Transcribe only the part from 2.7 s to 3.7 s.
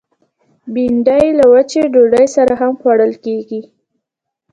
خوړل کېږي